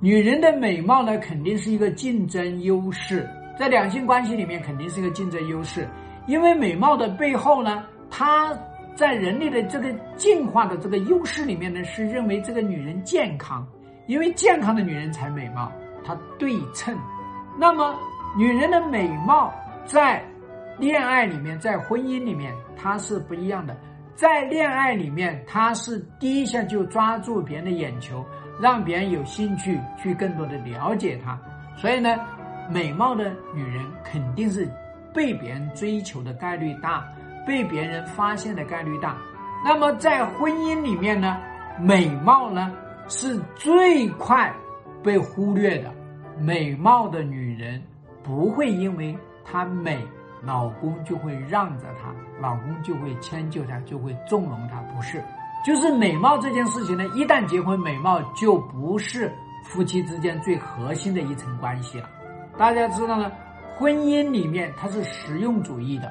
[0.00, 5.88] 女人的美貌呢，肯定是一个竞争优势，在两性关系里面肯定是一个竞争优势，
[6.28, 8.56] 因为美貌的背后呢，它
[8.94, 13.66] 在人类的这个进化的这个优势里面呢，是认为这个女人健康，
[14.06, 15.72] 因为健康的女人才美貌，
[16.04, 16.96] 它对称。
[17.58, 17.98] 那么，
[18.36, 19.52] 女人的美貌
[19.84, 20.22] 在
[20.78, 23.76] 恋爱里面，在婚姻里面，它是不一样的。
[24.18, 28.26] 在恋爱里面，她是第一下就抓住别人的眼球。
[28.60, 31.38] 让别人有兴趣去更多的了解她，
[31.76, 32.18] 所以呢，
[32.68, 34.68] 美貌的女人肯定是
[35.14, 37.06] 被别人追求的概率大，
[37.46, 39.16] 被别人发现的概率大。
[39.64, 41.38] 那么在婚姻里面呢，
[41.78, 42.74] 美貌呢
[43.06, 44.52] 是最快
[45.04, 45.94] 被忽略的。
[46.40, 47.80] 美貌的女人
[48.24, 50.04] 不会因为她美，
[50.42, 55.22] 老公就会让着她，老公就会迁就她，就会纵容她，不是。
[55.66, 59.32] 就是美貌这件事情呢，一旦结婚，美貌就不是
[59.64, 62.08] 夫妻之间最核心的一层关系了。
[62.56, 63.30] 大家知道呢，
[63.76, 66.10] 婚姻里面它是实用主义的，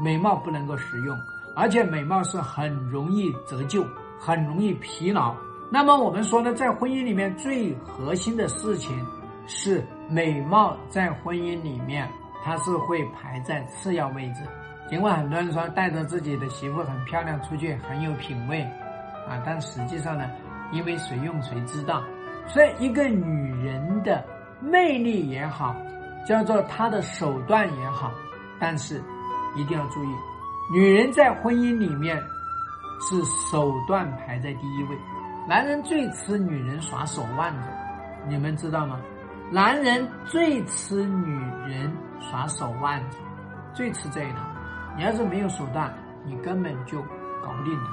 [0.00, 1.16] 美貌不能够实用，
[1.54, 3.84] 而且美貌是很容易折旧，
[4.18, 5.34] 很容易疲劳。
[5.70, 8.98] 那么我们说呢，在婚姻里面最核心的事情
[9.46, 12.10] 是美貌，在婚姻里面
[12.44, 14.42] 他是会排在次要位置。
[14.88, 18.62] 尽管很多人说带着自己的媳妇很漂亮出去很有品位，
[19.26, 20.28] 啊，但实际上呢，
[20.72, 22.02] 因为谁用谁知道，
[22.46, 24.22] 所以一个女人的
[24.60, 25.74] 魅力也好，
[26.26, 28.10] 叫做她的手段也好，
[28.60, 29.02] 但是
[29.56, 30.14] 一定要注意，
[30.72, 32.20] 女人在婚姻里面
[33.00, 34.98] 是手段排在第一位，
[35.48, 37.68] 男人最吃女人耍手腕子，
[38.28, 39.00] 你们知道吗？
[39.52, 41.30] 男人最吃女
[41.68, 43.18] 人耍手腕子，
[43.74, 44.38] 最吃这一套。
[44.96, 45.92] 你要是没有手段，
[46.24, 47.02] 你根本就
[47.42, 47.84] 搞不定的。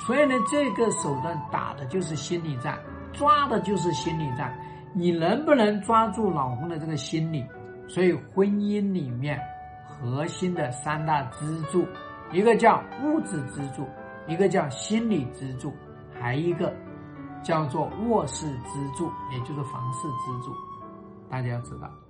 [0.00, 2.78] 所以呢，这个手段打的就是心理战，
[3.14, 4.54] 抓的就是心理战。
[4.92, 7.42] 你能不能抓住老公的这个心理？
[7.88, 9.40] 所以婚姻里面
[9.86, 11.86] 核心的三大支柱，
[12.32, 13.88] 一个叫物质支柱，
[14.26, 15.72] 一个叫心理支柱，
[16.20, 16.70] 还一个
[17.42, 20.54] 叫做卧室支柱，也就是房事支柱。
[21.28, 22.07] 大家要知道。